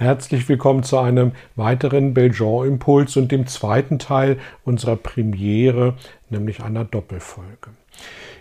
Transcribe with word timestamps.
Herzlich 0.00 0.48
willkommen 0.48 0.84
zu 0.84 0.96
einem 0.98 1.32
weiteren 1.56 2.14
Belgian-Impuls 2.14 3.16
und 3.16 3.32
dem 3.32 3.48
zweiten 3.48 3.98
Teil 3.98 4.38
unserer 4.62 4.94
Premiere, 4.94 5.96
nämlich 6.30 6.62
einer 6.62 6.84
Doppelfolge. 6.84 7.70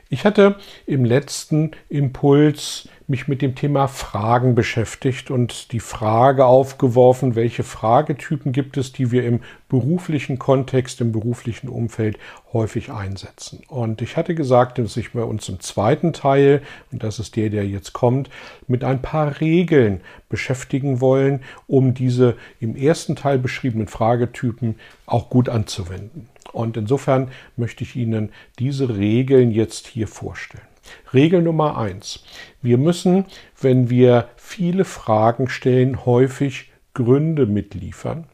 Ich 0.08 0.24
hatte 0.24 0.58
im 0.86 1.04
letzten 1.04 1.72
Impuls 1.90 2.90
mich 3.10 3.30
mit 3.30 3.42
dem 3.42 3.56
Thema 3.56 3.88
Fragen 3.88 4.54
beschäftigt 4.54 5.32
und 5.32 5.72
die 5.72 5.80
Frage 5.80 6.46
aufgeworfen, 6.46 7.36
welche 7.36 7.64
Fragetypen 7.64 8.52
gibt 8.52 8.76
es, 8.76 8.92
die 8.92 9.12
wir 9.12 9.26
im 9.26 9.40
beruflichen 9.70 10.38
Kontext, 10.38 11.00
im 11.00 11.14
beruflichen 11.14 11.70
Umfeld 11.70 12.18
häufig 12.52 12.92
einsetzen. 12.92 13.62
Und 13.70 14.02
ich 14.02 14.18
hatte 14.18 14.36
gesagt, 14.36 14.78
dass 14.78 14.98
ich 14.98 15.14
bei 15.14 15.24
uns 15.24 15.48
im 15.48 15.62
zweiten 15.62 16.12
Teil, 16.12 16.62
und 16.92 17.02
das 17.02 17.20
ist 17.20 17.38
der, 17.38 17.50
der 17.50 17.66
jetzt 17.66 17.94
kommt, 17.94 18.30
mit 18.68 18.84
ein 18.84 19.02
paar 19.02 19.40
Regeln 19.40 20.02
beschäftigen 20.28 21.00
wollen, 21.00 21.44
um 21.66 21.94
diese 21.94 22.36
im 22.60 22.76
ersten 22.76 23.16
Teil 23.16 23.40
beschriebenen 23.40 23.88
Fragetypen 23.88 24.76
auch 25.06 25.30
gut 25.30 25.48
anzuwenden. 25.48 26.28
Und 26.52 26.76
insofern 26.76 27.30
möchte 27.56 27.84
ich 27.86 27.96
Ihnen 27.96 28.34
diese 28.60 28.98
Regeln 28.98 29.52
jetzt 29.52 29.88
hier 29.88 30.08
vorstellen. 30.10 30.68
Regel 31.14 31.42
Nummer 31.42 31.78
eins: 31.78 32.24
Wir 32.62 32.78
müssen, 32.78 33.26
wenn 33.60 33.90
wir 33.90 34.30
viele 34.36 34.86
Fragen 34.86 35.50
stellen, 35.50 36.06
häufig 36.06 36.72
Gründe 36.94 37.46
mitliefern. 37.46 38.26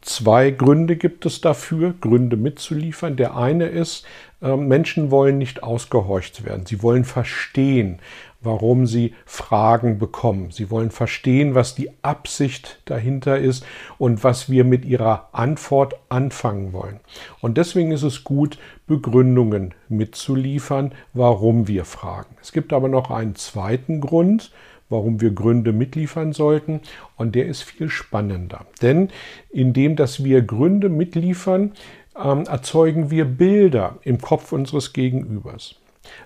Zwei 0.00 0.52
Gründe 0.52 0.96
gibt 0.96 1.26
es 1.26 1.40
dafür, 1.40 1.92
Gründe 2.00 2.36
mitzuliefern. 2.36 3.16
Der 3.16 3.36
eine 3.36 3.66
ist, 3.66 4.06
ähm, 4.40 4.68
Menschen 4.68 5.10
wollen 5.10 5.38
nicht 5.38 5.62
ausgehorcht 5.62 6.44
werden. 6.44 6.66
Sie 6.66 6.82
wollen 6.82 7.04
verstehen, 7.04 7.98
warum 8.40 8.86
sie 8.86 9.14
Fragen 9.26 9.98
bekommen. 9.98 10.50
Sie 10.50 10.70
wollen 10.70 10.90
verstehen, 10.90 11.54
was 11.54 11.74
die 11.74 11.90
Absicht 12.02 12.80
dahinter 12.84 13.38
ist 13.38 13.64
und 13.98 14.22
was 14.22 14.48
wir 14.48 14.64
mit 14.64 14.84
ihrer 14.84 15.28
Antwort 15.32 15.94
anfangen 16.08 16.72
wollen. 16.72 17.00
Und 17.40 17.58
deswegen 17.58 17.90
ist 17.90 18.04
es 18.04 18.24
gut, 18.24 18.58
Begründungen 18.86 19.74
mitzuliefern, 19.88 20.92
warum 21.12 21.66
wir 21.68 21.84
fragen. 21.84 22.36
Es 22.40 22.52
gibt 22.52 22.72
aber 22.72 22.88
noch 22.88 23.10
einen 23.10 23.34
zweiten 23.34 24.00
Grund, 24.00 24.52
warum 24.88 25.20
wir 25.20 25.32
Gründe 25.32 25.72
mitliefern 25.72 26.32
sollten. 26.32 26.80
Und 27.16 27.34
der 27.34 27.46
ist 27.46 27.62
viel 27.62 27.90
spannender. 27.90 28.66
Denn 28.80 29.10
indem, 29.50 29.96
dass 29.96 30.24
wir 30.24 30.42
Gründe 30.42 30.88
mitliefern, 30.88 31.72
ähm, 32.16 32.44
erzeugen 32.46 33.10
wir 33.10 33.24
Bilder 33.24 33.98
im 34.02 34.20
Kopf 34.20 34.52
unseres 34.52 34.92
Gegenübers. 34.92 35.76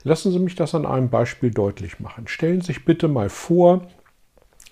Lassen 0.04 0.32
Sie 0.32 0.38
mich 0.38 0.54
das 0.54 0.74
an 0.74 0.86
einem 0.86 1.10
Beispiel 1.10 1.50
deutlich 1.50 2.00
machen. 2.00 2.28
Stellen 2.28 2.60
Sie 2.60 2.68
sich 2.68 2.84
bitte 2.84 3.08
mal 3.08 3.28
vor, 3.28 3.82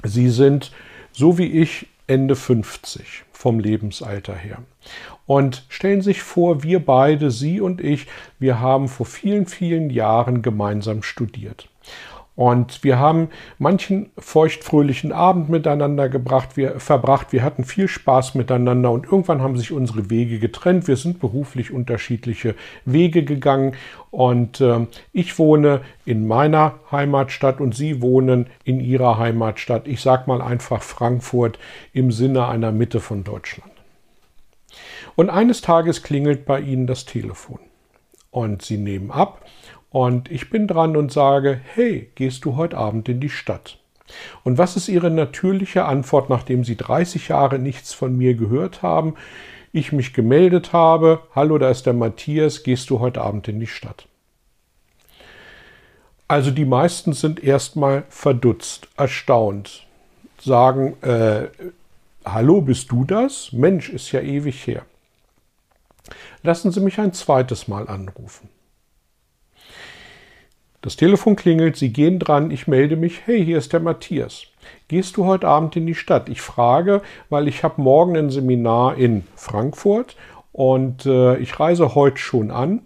Sie 0.04 0.28
sind 0.28 0.72
so 1.12 1.38
wie 1.38 1.46
ich 1.46 1.86
Ende 2.06 2.36
50 2.36 3.24
vom 3.32 3.60
Lebensalter 3.60 4.34
her. 4.34 4.58
Und 5.26 5.64
stellen 5.68 6.00
Sie 6.02 6.10
sich 6.10 6.22
vor, 6.22 6.62
wir 6.62 6.84
beide, 6.84 7.30
Sie 7.30 7.60
und 7.60 7.80
ich, 7.80 8.06
wir 8.38 8.60
haben 8.60 8.88
vor 8.88 9.06
vielen, 9.06 9.46
vielen 9.46 9.90
Jahren 9.90 10.42
gemeinsam 10.42 11.02
studiert. 11.02 11.68
Und 12.40 12.82
wir 12.84 12.98
haben 12.98 13.28
manchen 13.58 14.12
feuchtfröhlichen 14.16 15.12
Abend 15.12 15.50
miteinander 15.50 16.08
gebracht, 16.08 16.56
wir, 16.56 16.80
verbracht. 16.80 17.34
Wir 17.34 17.42
hatten 17.42 17.64
viel 17.64 17.86
Spaß 17.86 18.34
miteinander 18.34 18.90
und 18.92 19.04
irgendwann 19.04 19.42
haben 19.42 19.58
sich 19.58 19.72
unsere 19.72 20.08
Wege 20.08 20.38
getrennt. 20.38 20.88
Wir 20.88 20.96
sind 20.96 21.20
beruflich 21.20 21.70
unterschiedliche 21.70 22.54
Wege 22.86 23.24
gegangen 23.24 23.74
und 24.10 24.62
äh, 24.62 24.86
ich 25.12 25.38
wohne 25.38 25.82
in 26.06 26.26
meiner 26.26 26.76
Heimatstadt 26.90 27.60
und 27.60 27.74
Sie 27.74 28.00
wohnen 28.00 28.46
in 28.64 28.80
Ihrer 28.80 29.18
Heimatstadt. 29.18 29.86
Ich 29.86 30.00
sage 30.00 30.22
mal 30.26 30.40
einfach 30.40 30.80
Frankfurt 30.80 31.58
im 31.92 32.10
Sinne 32.10 32.48
einer 32.48 32.72
Mitte 32.72 33.00
von 33.00 33.22
Deutschland. 33.22 33.70
Und 35.14 35.28
eines 35.28 35.60
Tages 35.60 36.02
klingelt 36.02 36.46
bei 36.46 36.62
Ihnen 36.62 36.86
das 36.86 37.04
Telefon 37.04 37.58
und 38.30 38.62
Sie 38.62 38.78
nehmen 38.78 39.10
ab 39.10 39.44
und 39.90 40.30
ich 40.30 40.50
bin 40.50 40.66
dran 40.66 40.96
und 40.96 41.12
sage, 41.12 41.60
hey, 41.74 42.10
gehst 42.14 42.44
du 42.44 42.56
heute 42.56 42.76
Abend 42.76 43.08
in 43.08 43.20
die 43.20 43.28
Stadt? 43.28 43.78
Und 44.44 44.58
was 44.58 44.76
ist 44.76 44.88
Ihre 44.88 45.10
natürliche 45.10 45.84
Antwort, 45.84 46.30
nachdem 46.30 46.64
Sie 46.64 46.76
30 46.76 47.28
Jahre 47.28 47.58
nichts 47.58 47.92
von 47.92 48.16
mir 48.16 48.34
gehört 48.34 48.82
haben? 48.82 49.14
Ich 49.72 49.92
mich 49.92 50.12
gemeldet 50.12 50.72
habe, 50.72 51.20
hallo, 51.34 51.58
da 51.58 51.70
ist 51.70 51.86
der 51.86 51.92
Matthias, 51.92 52.62
gehst 52.62 52.90
du 52.90 53.00
heute 53.00 53.20
Abend 53.20 53.46
in 53.48 53.60
die 53.60 53.68
Stadt? 53.68 54.06
Also 56.26 56.50
die 56.50 56.64
meisten 56.64 57.12
sind 57.12 57.42
erstmal 57.42 58.04
verdutzt, 58.08 58.88
erstaunt, 58.96 59.86
sagen, 60.40 60.96
äh, 61.02 61.48
hallo, 62.24 62.60
bist 62.60 62.90
du 62.92 63.04
das? 63.04 63.52
Mensch, 63.52 63.88
ist 63.88 64.12
ja 64.12 64.20
ewig 64.20 64.66
her. 64.66 64.82
Lassen 66.42 66.70
Sie 66.70 66.80
mich 66.80 66.98
ein 66.98 67.12
zweites 67.12 67.68
Mal 67.68 67.88
anrufen. 67.88 68.48
Das 70.82 70.96
Telefon 70.96 71.36
klingelt, 71.36 71.76
Sie 71.76 71.92
gehen 71.92 72.18
dran, 72.18 72.50
ich 72.50 72.66
melde 72.66 72.96
mich, 72.96 73.26
hey, 73.26 73.44
hier 73.44 73.58
ist 73.58 73.74
der 73.74 73.80
Matthias. 73.80 74.46
Gehst 74.88 75.16
du 75.16 75.26
heute 75.26 75.46
Abend 75.46 75.76
in 75.76 75.86
die 75.86 75.94
Stadt? 75.94 76.30
Ich 76.30 76.40
frage, 76.40 77.02
weil 77.28 77.48
ich 77.48 77.62
habe 77.62 77.82
morgen 77.82 78.16
ein 78.16 78.30
Seminar 78.30 78.96
in 78.96 79.24
Frankfurt 79.36 80.16
und 80.52 81.04
äh, 81.04 81.36
ich 81.36 81.60
reise 81.60 81.94
heute 81.94 82.16
schon 82.16 82.50
an. 82.50 82.82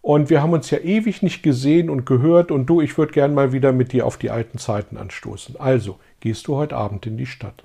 Und 0.00 0.30
wir 0.30 0.42
haben 0.42 0.52
uns 0.52 0.70
ja 0.70 0.78
ewig 0.78 1.22
nicht 1.22 1.42
gesehen 1.42 1.90
und 1.90 2.06
gehört 2.06 2.50
und 2.50 2.66
du, 2.66 2.80
ich 2.80 2.98
würde 2.98 3.12
gern 3.12 3.34
mal 3.34 3.52
wieder 3.52 3.72
mit 3.72 3.92
dir 3.92 4.06
auf 4.06 4.16
die 4.16 4.30
alten 4.30 4.58
Zeiten 4.58 4.96
anstoßen. 4.96 5.56
Also, 5.58 5.98
gehst 6.20 6.48
du 6.48 6.56
heute 6.56 6.76
Abend 6.76 7.06
in 7.06 7.18
die 7.18 7.26
Stadt? 7.26 7.64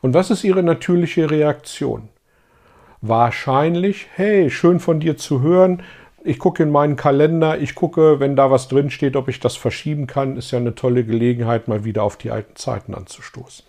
Und 0.00 0.14
was 0.14 0.30
ist 0.30 0.42
ihre 0.42 0.62
natürliche 0.62 1.30
Reaktion? 1.30 2.08
Wahrscheinlich, 3.02 4.06
hey, 4.14 4.50
schön 4.50 4.80
von 4.80 5.00
dir 5.00 5.16
zu 5.16 5.42
hören, 5.42 5.82
ich 6.26 6.38
gucke 6.40 6.62
in 6.62 6.70
meinen 6.70 6.96
Kalender, 6.96 7.58
ich 7.58 7.74
gucke, 7.74 8.18
wenn 8.18 8.34
da 8.34 8.50
was 8.50 8.66
drin 8.68 8.90
steht, 8.90 9.14
ob 9.14 9.28
ich 9.28 9.38
das 9.38 9.56
verschieben 9.56 10.06
kann. 10.06 10.36
Ist 10.36 10.50
ja 10.50 10.58
eine 10.58 10.74
tolle 10.74 11.04
Gelegenheit, 11.04 11.68
mal 11.68 11.84
wieder 11.84 12.02
auf 12.02 12.16
die 12.16 12.30
alten 12.30 12.56
Zeiten 12.56 12.94
anzustoßen. 12.94 13.64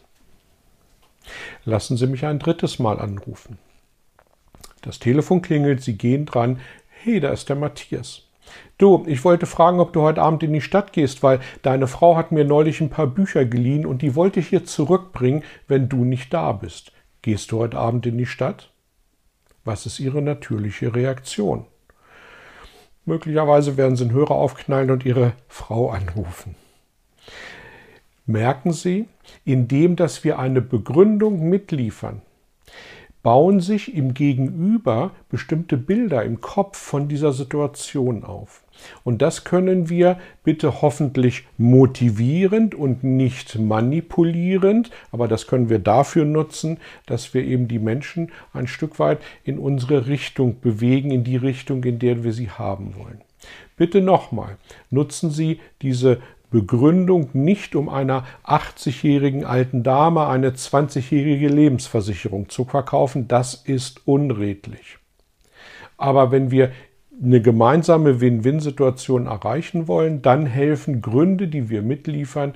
Lassen 1.65 1.97
Sie 1.97 2.07
mich 2.07 2.25
ein 2.25 2.39
drittes 2.39 2.79
Mal 2.79 2.99
anrufen. 2.99 3.59
Das 4.81 4.99
Telefon 4.99 5.41
klingelt, 5.41 5.83
Sie 5.83 5.97
gehen 5.97 6.25
dran. 6.25 6.59
Hey, 6.89 7.19
da 7.19 7.29
ist 7.29 7.49
der 7.49 7.57
Matthias. 7.57 8.23
Du, 8.77 9.03
ich 9.07 9.23
wollte 9.23 9.45
fragen, 9.45 9.79
ob 9.79 9.93
du 9.93 10.01
heute 10.01 10.21
Abend 10.21 10.41
in 10.41 10.53
die 10.53 10.61
Stadt 10.61 10.93
gehst, 10.93 11.21
weil 11.21 11.39
deine 11.61 11.87
Frau 11.87 12.15
hat 12.15 12.31
mir 12.31 12.45
neulich 12.45 12.81
ein 12.81 12.89
paar 12.89 13.07
Bücher 13.07 13.45
geliehen 13.45 13.85
und 13.85 14.01
die 14.01 14.15
wollte 14.15 14.39
ich 14.39 14.47
hier 14.47 14.65
zurückbringen, 14.65 15.43
wenn 15.67 15.89
du 15.89 16.05
nicht 16.05 16.33
da 16.33 16.53
bist. 16.53 16.91
Gehst 17.21 17.51
du 17.51 17.59
heute 17.59 17.77
Abend 17.77 18.05
in 18.05 18.17
die 18.17 18.25
Stadt? 18.25 18.71
Was 19.65 19.85
ist 19.85 19.99
ihre 19.99 20.21
natürliche 20.21 20.95
Reaktion? 20.95 21.65
Möglicherweise 23.07 23.77
werden 23.77 23.95
Sie 23.95 24.03
einen 24.03 24.13
Hörer 24.13 24.35
aufknallen 24.35 24.91
und 24.91 25.05
Ihre 25.05 25.31
Frau 25.47 25.91
anrufen. 25.91 26.55
Merken 28.25 28.73
Sie, 28.73 29.07
indem 29.45 29.95
dass 29.95 30.25
wir 30.25 30.39
eine 30.39 30.59
Begründung 30.59 31.47
mitliefern, 31.47 32.21
bauen 33.23 33.59
sich 33.59 33.93
im 33.93 34.13
Gegenüber 34.13 35.11
bestimmte 35.29 35.77
Bilder 35.77 36.23
im 36.23 36.39
Kopf 36.41 36.77
von 36.77 37.07
dieser 37.07 37.33
Situation 37.33 38.23
auf. 38.23 38.63
Und 39.03 39.21
das 39.21 39.43
können 39.43 39.89
wir 39.89 40.19
bitte 40.43 40.81
hoffentlich 40.81 41.47
motivierend 41.57 42.75
und 42.75 43.03
nicht 43.03 43.57
manipulierend, 43.57 44.91
aber 45.11 45.27
das 45.27 45.47
können 45.47 45.69
wir 45.69 45.79
dafür 45.79 46.25
nutzen, 46.25 46.77
dass 47.05 47.33
wir 47.33 47.43
eben 47.43 47.67
die 47.67 47.79
Menschen 47.79 48.31
ein 48.53 48.67
Stück 48.67 48.99
weit 48.99 49.19
in 49.43 49.57
unsere 49.57 50.07
Richtung 50.07 50.59
bewegen, 50.61 51.11
in 51.11 51.23
die 51.23 51.37
Richtung, 51.37 51.83
in 51.83 51.99
der 51.99 52.23
wir 52.23 52.33
sie 52.33 52.49
haben 52.49 52.95
wollen. 52.95 53.21
Bitte 53.77 54.01
nochmal, 54.01 54.57
nutzen 54.89 55.29
Sie 55.29 55.59
diese 55.83 56.19
Begründung 56.49 57.29
nicht, 57.33 57.75
um 57.75 57.89
einer 57.89 58.25
80-jährigen 58.45 59.43
alten 59.43 59.83
Dame 59.83 60.27
eine 60.27 60.51
20-jährige 60.51 61.49
Lebensversicherung 61.49 62.49
zu 62.49 62.65
verkaufen. 62.65 63.27
Das 63.27 63.53
ist 63.53 64.07
unredlich. 64.07 64.97
Aber 65.97 66.31
wenn 66.31 66.51
wir 66.51 66.71
eine 67.21 67.41
gemeinsame 67.41 68.21
Win-Win-Situation 68.21 69.25
erreichen 69.25 69.87
wollen, 69.87 70.21
dann 70.21 70.45
helfen 70.45 71.01
Gründe, 71.01 71.47
die 71.47 71.69
wir 71.69 71.81
mitliefern, 71.81 72.53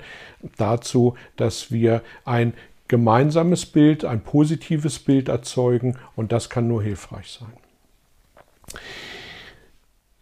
dazu, 0.56 1.16
dass 1.36 1.72
wir 1.72 2.02
ein 2.24 2.54
gemeinsames 2.88 3.66
Bild, 3.66 4.04
ein 4.04 4.20
positives 4.20 4.98
Bild 4.98 5.28
erzeugen 5.28 5.96
und 6.14 6.30
das 6.30 6.48
kann 6.48 6.68
nur 6.68 6.82
hilfreich 6.82 7.38
sein. 7.40 7.52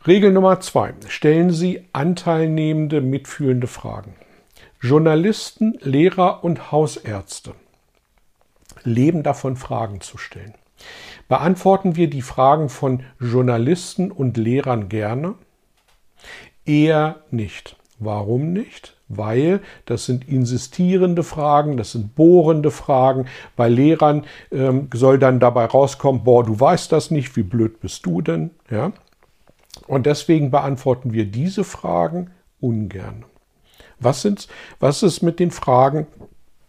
Regel 0.06 0.32
Nummer 0.32 0.61
zwei. 0.61 0.94
Stellen 1.08 1.50
Sie 1.50 1.85
anteilnehmende, 1.93 3.02
mitfühlende 3.02 3.67
Fragen. 3.67 4.14
Journalisten, 4.81 5.79
Lehrer 5.82 6.43
und 6.43 6.73
Hausärzte 6.73 7.52
leben 8.82 9.23
davon, 9.23 9.56
Fragen 9.56 10.00
zu 10.00 10.17
stellen. 10.17 10.55
Beantworten 11.29 11.97
wir 11.97 12.08
die 12.08 12.23
Fragen 12.23 12.70
von 12.70 13.02
Journalisten 13.20 14.11
und 14.11 14.38
Lehrern 14.38 14.88
gerne? 14.88 15.35
Eher 16.64 17.17
nicht. 17.31 17.76
Warum 17.99 18.55
nicht? 18.55 18.97
Weil 19.08 19.61
das 19.85 20.06
sind 20.06 20.26
insistierende 20.26 21.23
Fragen, 21.23 21.76
das 21.76 21.93
sind 21.93 22.14
bohrende 22.14 22.70
Fragen. 22.70 23.26
Bei 23.55 23.69
Lehrern 23.69 24.25
ähm, 24.50 24.88
soll 24.94 25.19
dann 25.19 25.41
dabei 25.41 25.67
rauskommen, 25.67 26.25
boah, 26.25 26.43
du 26.43 26.58
weißt 26.58 26.91
das 26.91 27.11
nicht, 27.11 27.37
wie 27.37 27.43
blöd 27.43 27.81
bist 27.81 28.06
du 28.06 28.23
denn? 28.23 28.52
Ja? 28.70 28.93
Und 29.87 30.06
deswegen 30.06 30.50
beantworten 30.50 31.12
wir 31.12 31.26
diese 31.26 31.64
Fragen 31.64 32.31
ungern. 32.61 33.25
Was, 33.99 34.22
sind, 34.22 34.49
was 34.78 35.02
ist 35.02 35.22
mit 35.22 35.38
den 35.38 35.50
Fragen 35.50 36.06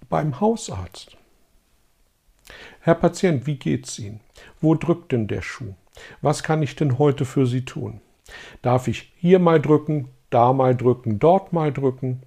beim 0.09 0.39
Hausarzt? 0.39 1.17
Herr 2.81 2.95
Patient, 2.95 3.45
wie 3.45 3.55
geht's 3.55 3.97
Ihnen? 3.99 4.19
Wo 4.59 4.75
drückt 4.75 5.11
denn 5.11 5.27
der 5.27 5.41
Schuh? 5.41 5.73
Was 6.21 6.43
kann 6.43 6.63
ich 6.63 6.75
denn 6.75 6.97
heute 6.97 7.25
für 7.25 7.45
Sie 7.45 7.63
tun? 7.63 8.01
Darf 8.61 8.87
ich 8.87 9.13
hier 9.17 9.39
mal 9.39 9.61
drücken, 9.61 10.09
da 10.29 10.53
mal 10.53 10.75
drücken, 10.75 11.19
dort 11.19 11.53
mal 11.53 11.71
drücken? 11.71 12.23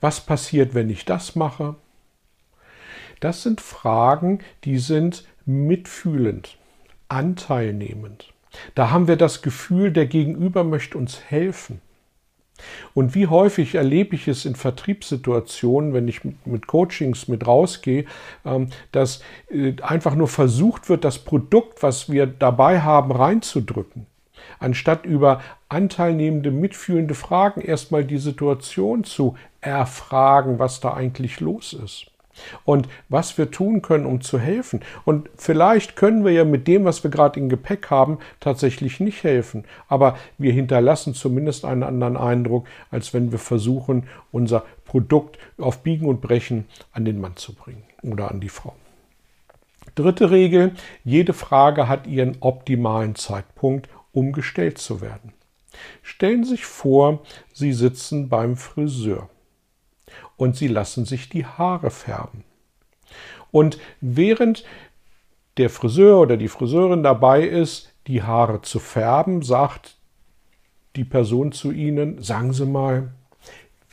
Was 0.00 0.20
passiert, 0.20 0.74
wenn 0.74 0.90
ich 0.90 1.04
das 1.04 1.36
mache? 1.36 1.76
Das 3.20 3.42
sind 3.42 3.60
Fragen, 3.60 4.40
die 4.64 4.78
sind 4.78 5.24
mitfühlend, 5.44 6.56
anteilnehmend. 7.08 8.32
Da 8.74 8.90
haben 8.90 9.08
wir 9.08 9.16
das 9.16 9.42
Gefühl, 9.42 9.92
der 9.92 10.06
Gegenüber 10.06 10.64
möchte 10.64 10.98
uns 10.98 11.20
helfen. 11.20 11.80
Und 12.92 13.14
wie 13.14 13.26
häufig 13.26 13.74
erlebe 13.74 14.14
ich 14.14 14.28
es 14.28 14.44
in 14.44 14.54
Vertriebssituationen, 14.54 15.94
wenn 15.94 16.08
ich 16.08 16.20
mit 16.44 16.66
Coachings 16.66 17.26
mit 17.28 17.46
rausgehe, 17.46 18.04
ähm, 18.44 18.68
dass 18.92 19.22
äh, 19.48 19.74
einfach 19.82 20.14
nur 20.14 20.28
versucht 20.28 20.88
wird, 20.88 21.04
das 21.04 21.20
Produkt, 21.20 21.82
was 21.82 22.10
wir 22.10 22.26
dabei 22.26 22.80
haben, 22.80 23.12
reinzudrücken. 23.12 24.06
Anstatt 24.58 25.06
über 25.06 25.40
anteilnehmende, 25.68 26.50
mitfühlende 26.50 27.14
Fragen 27.14 27.62
erstmal 27.62 28.04
die 28.04 28.18
Situation 28.18 29.04
zu 29.04 29.36
erfragen, 29.60 30.58
was 30.58 30.80
da 30.80 30.92
eigentlich 30.92 31.40
los 31.40 31.72
ist 31.72 32.09
und 32.64 32.88
was 33.08 33.38
wir 33.38 33.50
tun 33.50 33.82
können, 33.82 34.06
um 34.06 34.20
zu 34.20 34.38
helfen. 34.38 34.80
Und 35.04 35.28
vielleicht 35.36 35.96
können 35.96 36.24
wir 36.24 36.32
ja 36.32 36.44
mit 36.44 36.66
dem, 36.68 36.84
was 36.84 37.02
wir 37.04 37.10
gerade 37.10 37.38
im 37.40 37.48
Gepäck 37.48 37.90
haben, 37.90 38.18
tatsächlich 38.40 39.00
nicht 39.00 39.24
helfen. 39.24 39.64
Aber 39.88 40.16
wir 40.38 40.52
hinterlassen 40.52 41.14
zumindest 41.14 41.64
einen 41.64 41.82
anderen 41.82 42.16
Eindruck, 42.16 42.66
als 42.90 43.14
wenn 43.14 43.32
wir 43.32 43.38
versuchen, 43.38 44.04
unser 44.32 44.64
Produkt 44.84 45.38
auf 45.58 45.82
Biegen 45.82 46.08
und 46.08 46.20
Brechen 46.20 46.66
an 46.92 47.04
den 47.04 47.20
Mann 47.20 47.36
zu 47.36 47.54
bringen 47.54 47.82
oder 48.02 48.30
an 48.30 48.40
die 48.40 48.48
Frau. 48.48 48.74
Dritte 49.94 50.30
Regel, 50.30 50.72
jede 51.04 51.32
Frage 51.32 51.88
hat 51.88 52.06
ihren 52.06 52.36
optimalen 52.40 53.14
Zeitpunkt, 53.14 53.88
um 54.12 54.32
gestellt 54.32 54.78
zu 54.78 55.00
werden. 55.00 55.32
Stellen 56.02 56.44
Sie 56.44 56.50
sich 56.50 56.64
vor, 56.64 57.22
Sie 57.52 57.72
sitzen 57.72 58.28
beim 58.28 58.56
Friseur 58.56 59.28
und 60.40 60.56
sie 60.56 60.68
lassen 60.68 61.04
sich 61.04 61.28
die 61.28 61.44
Haare 61.44 61.90
färben. 61.90 62.44
Und 63.50 63.78
während 64.00 64.64
der 65.58 65.68
Friseur 65.68 66.18
oder 66.18 66.38
die 66.38 66.48
Friseurin 66.48 67.02
dabei 67.02 67.42
ist, 67.42 67.92
die 68.06 68.22
Haare 68.22 68.62
zu 68.62 68.78
färben, 68.78 69.42
sagt 69.42 69.98
die 70.96 71.04
Person 71.04 71.52
zu 71.52 71.72
ihnen, 71.72 72.22
sagen 72.22 72.54
Sie 72.54 72.64
mal, 72.64 73.10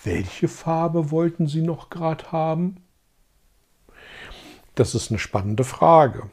welche 0.06 0.48
Farbe 0.48 1.12
wollten 1.12 1.48
Sie 1.48 1.62
noch 1.62 1.90
gerade 1.90 2.32
haben? 2.32 2.78
Das 4.74 4.96
ist 4.96 5.12
eine 5.12 5.20
spannende 5.20 5.66
Frage. 5.66 6.30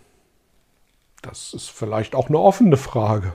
Das 1.23 1.55
ist 1.55 1.71
vielleicht 1.71 2.15
auch 2.15 2.29
eine 2.29 2.39
offene 2.39 2.77
Frage. 2.77 3.35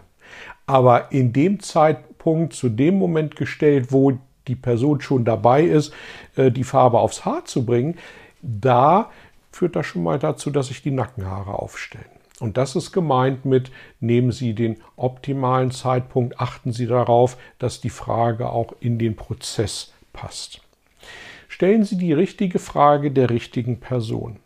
Aber 0.66 1.12
in 1.12 1.34
dem 1.34 1.60
Zeitpunkt, 1.60 2.54
zu 2.54 2.70
dem 2.70 2.98
Moment 2.98 3.36
gestellt, 3.36 3.92
wo 3.92 4.18
die 4.50 4.56
Person 4.56 5.00
schon 5.00 5.24
dabei 5.24 5.63
ist, 5.63 5.94
äh, 6.36 6.51
die 6.51 6.66
Farbe 6.66 7.00
aufs 7.00 7.24
Haar 7.24 7.46
zu 7.46 7.66
bringen, 7.66 7.98
da 8.42 9.10
führt 9.51 9.75
das 9.75 9.86
schon 9.86 10.04
mal 10.04 10.19
dazu, 10.19 10.51
dass 10.51 10.68
sich 10.68 10.81
die 10.81 10.92
Nackenhaare 10.92 11.54
aufstellen. 11.54 12.06
Und 12.40 12.57
das 12.57 12.75
ist 12.75 12.92
gemeint 12.92 13.46
mit, 13.46 13.72
nehmen 14.00 14.31
Sie 14.31 14.54
den 14.54 14.78
optimalen 14.96 15.72
Zeitpunkt, 15.72 16.40
achten 16.40 16.72
Sie 16.72 16.88
darauf, 16.88 17.38
dass 17.60 17.81
die 17.81 17.90
Frage 17.90 18.50
auch 18.50 18.74
in 18.80 18.98
den 18.98 19.16
Prozess 19.16 19.94
passt. 20.13 20.62
Stellen 21.48 21.84
Sie 21.84 21.98
die 21.98 22.13
richtige 22.13 22.60
Frage 22.60 23.12
der 23.12 23.30
richtigen 23.30 23.80
Person. 23.80 24.38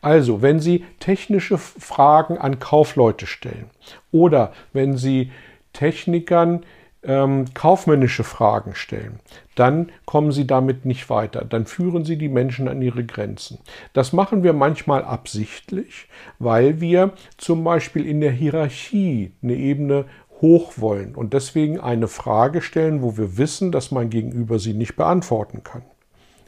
Also, 0.00 0.42
wenn 0.42 0.58
Sie 0.58 0.84
technische 0.98 1.58
Fragen 1.58 2.38
an 2.38 2.58
Kaufleute 2.58 3.26
stellen 3.26 3.70
oder 4.10 4.52
wenn 4.72 4.96
Sie 4.96 5.30
Technikern 5.72 6.64
ähm, 7.06 7.46
kaufmännische 7.54 8.24
Fragen 8.24 8.74
stellen, 8.74 9.20
dann 9.54 9.90
kommen 10.04 10.32
sie 10.32 10.46
damit 10.46 10.84
nicht 10.84 11.08
weiter. 11.08 11.44
Dann 11.44 11.66
führen 11.66 12.04
sie 12.04 12.18
die 12.18 12.28
Menschen 12.28 12.68
an 12.68 12.82
ihre 12.82 13.04
Grenzen. 13.04 13.58
Das 13.92 14.12
machen 14.12 14.42
wir 14.42 14.52
manchmal 14.52 15.04
absichtlich, 15.04 16.08
weil 16.38 16.80
wir 16.80 17.12
zum 17.38 17.64
Beispiel 17.64 18.06
in 18.06 18.20
der 18.20 18.32
Hierarchie 18.32 19.32
eine 19.42 19.54
Ebene 19.54 20.04
hoch 20.42 20.74
wollen 20.76 21.14
und 21.14 21.32
deswegen 21.32 21.80
eine 21.80 22.08
Frage 22.08 22.60
stellen, 22.60 23.02
wo 23.02 23.16
wir 23.16 23.38
wissen, 23.38 23.72
dass 23.72 23.90
mein 23.90 24.10
Gegenüber 24.10 24.58
sie 24.58 24.74
nicht 24.74 24.96
beantworten 24.96 25.62
kann. 25.62 25.82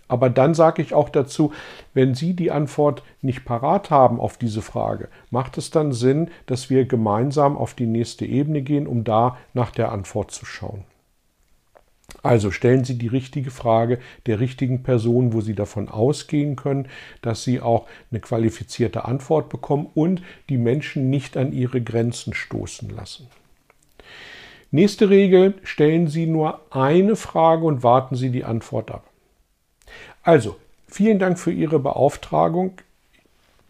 Aber 0.08 0.30
dann 0.30 0.54
sage 0.54 0.82
ich 0.82 0.94
auch 0.94 1.10
dazu, 1.10 1.52
wenn 1.94 2.14
Sie 2.14 2.34
die 2.34 2.50
Antwort 2.50 3.02
nicht 3.20 3.44
parat 3.44 3.90
haben 3.90 4.18
auf 4.18 4.38
diese 4.38 4.62
Frage, 4.62 5.08
macht 5.30 5.58
es 5.58 5.70
dann 5.70 5.92
Sinn, 5.92 6.30
dass 6.46 6.70
wir 6.70 6.86
gemeinsam 6.86 7.56
auf 7.56 7.74
die 7.74 7.86
nächste 7.86 8.24
Ebene 8.24 8.62
gehen, 8.62 8.86
um 8.86 9.04
da 9.04 9.36
nach 9.52 9.70
der 9.70 9.92
Antwort 9.92 10.30
zu 10.30 10.46
schauen. 10.46 10.84
Also 12.22 12.50
stellen 12.50 12.84
Sie 12.84 12.96
die 12.96 13.06
richtige 13.06 13.50
Frage 13.50 13.98
der 14.26 14.40
richtigen 14.40 14.82
Person, 14.82 15.34
wo 15.34 15.42
Sie 15.42 15.54
davon 15.54 15.88
ausgehen 15.88 16.56
können, 16.56 16.88
dass 17.20 17.44
Sie 17.44 17.60
auch 17.60 17.86
eine 18.10 18.20
qualifizierte 18.20 19.04
Antwort 19.04 19.50
bekommen 19.50 19.88
und 19.94 20.22
die 20.48 20.56
Menschen 20.56 21.10
nicht 21.10 21.36
an 21.36 21.52
ihre 21.52 21.82
Grenzen 21.82 22.32
stoßen 22.32 22.88
lassen. 22.90 23.28
Nächste 24.70 25.10
Regel, 25.10 25.54
stellen 25.62 26.08
Sie 26.08 26.26
nur 26.26 26.60
eine 26.70 27.14
Frage 27.14 27.64
und 27.64 27.82
warten 27.82 28.16
Sie 28.16 28.30
die 28.30 28.44
Antwort 28.44 28.90
ab. 28.90 29.07
Also, 30.28 30.56
vielen 30.88 31.18
Dank 31.18 31.38
für 31.38 31.52
Ihre 31.52 31.78
Beauftragung. 31.78 32.82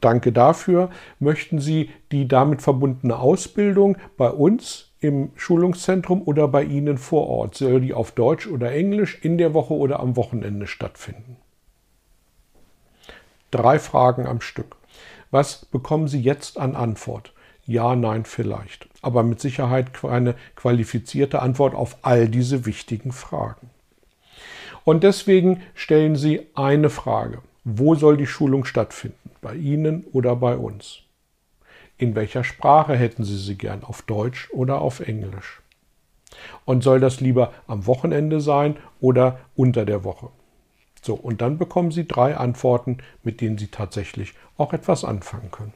Danke 0.01 0.33
dafür. 0.33 0.91
Möchten 1.21 1.61
Sie 1.61 1.91
die 2.11 2.27
damit 2.27 2.63
verbundene 2.63 3.17
Ausbildung 3.17 3.97
bei 4.17 4.29
uns 4.29 4.91
im 4.99 5.31
Schulungszentrum 5.37 6.21
oder 6.21 6.49
bei 6.49 6.65
Ihnen 6.65 6.99
vor 6.99 7.29
Ort? 7.29 7.55
Soll 7.55 7.81
die 7.81 7.95
auf 7.95 8.11
Deutsch 8.11 8.49
oder 8.49 8.73
Englisch 8.73 9.21
in 9.23 9.39
der 9.39 9.55
Woche 9.55 9.73
oder 9.73 10.01
am 10.01 10.17
Wochenende 10.17 10.67
stattfinden? 10.67 11.37
Drei 13.53 13.79
Fragen 13.79 14.27
am 14.27 14.41
Stück. 14.41 14.75
Was 15.31 15.65
bekommen 15.65 16.09
Sie 16.09 16.21
jetzt 16.21 16.59
an 16.59 16.75
Antwort? 16.75 17.35
Ja, 17.67 17.95
nein, 17.95 18.25
vielleicht. 18.25 18.89
Aber 19.01 19.23
mit 19.23 19.39
Sicherheit 19.39 20.05
eine 20.05 20.35
qualifizierte 20.57 21.41
Antwort 21.41 21.77
auf 21.77 21.99
all 22.03 22.29
diese 22.29 22.67
wichtigen 22.67 23.13
Fragen. 23.13 23.71
Und 24.89 25.05
deswegen 25.05 25.61
stellen 25.75 26.17
Sie 26.17 26.47
eine 26.55 26.89
Frage. 26.89 27.43
Wo 27.63 27.95
soll 27.95 28.17
die 28.17 28.27
Schulung 28.27 28.65
stattfinden? 28.65 29.33
Bei 29.43 29.55
Ihnen 29.55 30.05
oder 30.15 30.35
bei 30.35 30.57
uns? 30.57 31.01
In 31.99 32.15
welcher 32.15 32.43
Sprache 32.43 32.97
hätten 32.97 33.23
Sie 33.23 33.37
sie 33.37 33.59
gern? 33.59 33.85
Auf 33.85 34.01
Deutsch 34.01 34.49
oder 34.51 34.81
auf 34.81 35.01
Englisch? 35.01 35.61
Und 36.65 36.83
soll 36.83 37.01
das 37.01 37.21
lieber 37.21 37.53
am 37.67 37.87
Wochenende 37.87 38.41
sein 38.41 38.79
oder 38.99 39.41
unter 39.57 39.85
der 39.85 40.05
Woche? 40.05 40.31
So, 41.03 41.17
und 41.17 41.43
dann 41.43 41.59
bekommen 41.59 41.91
Sie 41.91 42.09
drei 42.09 42.39
Antworten, 42.39 42.97
mit 43.23 43.43
denen 43.43 43.59
Sie 43.59 43.69
tatsächlich 43.69 44.33
auch 44.57 44.73
etwas 44.73 45.05
anfangen 45.05 45.51
können. 45.51 45.75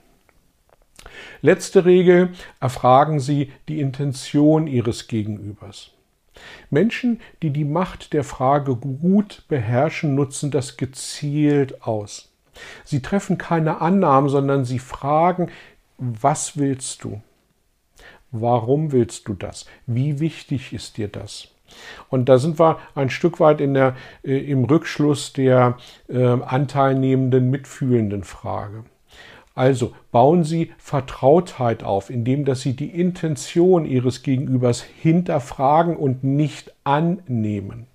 Letzte 1.42 1.85
Regel, 1.85 2.33
erfragen 2.61 3.21
Sie 3.21 3.52
die 3.69 3.78
Intention 3.78 4.66
Ihres 4.66 5.07
Gegenübers. 5.07 5.90
Menschen, 6.71 7.21
die 7.43 7.51
die 7.51 7.65
Macht 7.65 8.13
der 8.13 8.25
Frage 8.25 8.77
gut 8.77 9.45
beherrschen, 9.49 10.15
nutzen 10.15 10.51
das 10.51 10.77
gezielt 10.77 11.83
aus. 11.83 12.33
Sie 12.85 13.01
treffen 13.01 13.39
keine 13.39 13.81
Annahmen, 13.81 14.29
sondern 14.29 14.65
sie 14.65 14.79
fragen, 14.79 15.51
was 15.99 16.57
willst 16.57 17.05
du? 17.05 17.23
Warum 18.31 18.93
willst 18.93 19.29
du 19.29 19.35
das? 19.35 19.67
Wie 19.87 20.21
wichtig 20.21 20.73
ist 20.73 20.97
dir 20.97 21.09
das? 21.09 21.49
Und 22.09 22.29
da 22.29 22.39
sind 22.39 22.59
wir 22.59 22.79
ein 22.95 23.11
Stück 23.11 23.41
weit 23.41 23.61
in 23.61 23.75
der, 23.75 23.97
äh, 24.23 24.37
im 24.37 24.65
Rückschluss 24.65 25.33
der 25.33 25.79
äh, 26.09 26.23
anteilnehmenden, 26.23 27.51
mitfühlenden 27.51 28.25
Frage. 28.25 28.85
Also 29.55 29.95
bauen 30.11 30.45
Sie 30.45 30.73
Vertrautheit 30.79 31.83
auf, 31.83 32.11
indem 32.11 32.45
dass 32.45 32.63
Sie 32.63 32.75
die 32.75 32.89
Intention 32.89 33.85
Ihres 33.85 34.23
Gegenübers 34.23 34.83
hinterfragen 34.83 35.97
und 35.97 36.25
nicht 36.25 36.73
annehmen. 36.85 37.87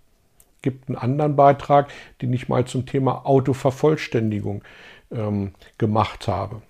Gibt 0.61 0.89
einen 0.89 0.97
anderen 0.97 1.35
Beitrag, 1.35 1.89
den 2.21 2.33
ich 2.33 2.49
mal 2.49 2.65
zum 2.65 2.85
Thema 2.85 3.25
Autovervollständigung 3.25 4.63
ähm, 5.11 5.51
gemacht 5.77 6.27
habe. 6.27 6.61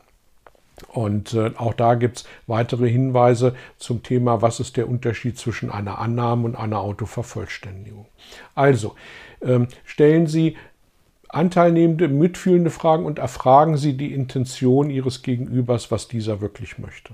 Und 0.89 1.33
äh, 1.33 1.51
auch 1.57 1.73
da 1.73 1.95
gibt 1.95 2.17
es 2.17 2.25
weitere 2.45 2.87
Hinweise 2.87 3.55
zum 3.77 4.03
Thema, 4.03 4.41
was 4.43 4.59
ist 4.59 4.77
der 4.77 4.87
Unterschied 4.87 5.37
zwischen 5.37 5.71
einer 5.71 5.97
Annahme 5.97 6.45
und 6.45 6.55
einer 6.55 6.79
Autovervollständigung. 6.79 8.05
Also 8.53 8.95
ähm, 9.41 9.67
stellen 9.85 10.27
Sie 10.27 10.55
anteilnehmende, 11.37 12.07
mitfühlende 12.07 12.69
Fragen 12.69 13.05
und 13.05 13.19
erfragen 13.19 13.77
Sie 13.77 13.95
die 13.95 14.13
Intention 14.13 14.89
Ihres 14.89 15.21
Gegenübers, 15.21 15.91
was 15.91 16.07
dieser 16.07 16.41
wirklich 16.41 16.77
möchte. 16.77 17.13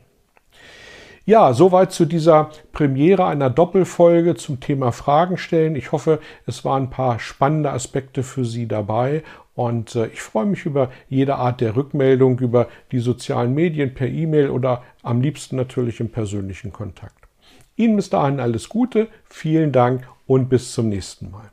Ja, 1.25 1.53
soweit 1.53 1.94
zu 1.94 2.03
dieser 2.03 2.50
Premiere 2.74 3.25
einer 3.25 3.50
Doppelfolge 3.50 4.36
zum 4.36 4.60
Thema 4.60 4.92
Fragen 4.92 5.38
stellen. 5.38 5.77
Ich 5.77 5.94
hoffe, 5.94 6.20
es 6.46 6.65
waren 6.65 6.84
ein 6.84 6.89
paar 6.89 7.20
spannende 7.20 7.72
Aspekte 7.72 8.24
für 8.24 8.44
Sie 8.44 8.68
dabei 8.68 9.24
und 9.56 9.96
äh, 9.96 10.08
ich 10.08 10.22
freue 10.22 10.48
mich 10.48 10.65
über 10.65 10.89
jede 11.08 11.36
Art 11.36 11.62
der 11.62 11.77
Rückmeldung 11.77 12.39
über 12.39 12.68
die 12.92 13.00
sozialen 13.00 13.53
Medien 13.53 13.94
per 13.94 14.08
E-Mail 14.08 14.50
oder 14.50 14.84
am 15.01 15.22
liebsten 15.22 15.56
natürlich 15.56 16.01
im 16.01 16.10
persönlichen 16.10 16.74
Kontakt. 16.74 17.15
Ihnen 17.77 17.96
bis 17.96 18.10
dahin 18.10 18.42
alles 18.42 18.68
Gute, 18.68 19.08
vielen 19.30 19.72
Dank 19.72 20.06
und 20.27 20.50
bis 20.50 20.74
zum 20.74 20.89
nächsten 20.89 21.32
Mal. 21.32 21.52